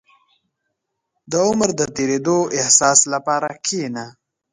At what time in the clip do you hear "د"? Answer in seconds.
1.31-1.33, 1.79-1.81